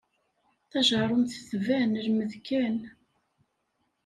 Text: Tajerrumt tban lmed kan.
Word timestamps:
Tajerrumt 0.69 1.33
tban 1.49 1.91
lmed 2.05 2.33
kan. 2.47 2.77